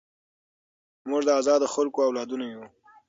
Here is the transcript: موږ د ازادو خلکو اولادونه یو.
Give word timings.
موږ 1.09 1.21
د 1.25 1.29
ازادو 1.41 1.67
خلکو 1.75 1.99
اولادونه 2.07 2.45
یو. 2.53 2.63